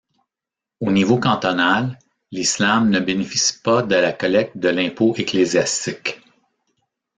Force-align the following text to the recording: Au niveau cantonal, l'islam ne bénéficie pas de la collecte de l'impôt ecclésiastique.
Au 0.79 0.91
niveau 0.91 1.19
cantonal, 1.19 1.99
l'islam 2.31 2.89
ne 2.89 2.99
bénéficie 2.99 3.59
pas 3.61 3.83
de 3.83 3.93
la 3.93 4.11
collecte 4.11 4.57
de 4.57 4.69
l'impôt 4.69 5.13
ecclésiastique. 5.15 6.21